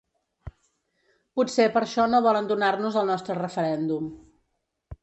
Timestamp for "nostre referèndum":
3.15-4.11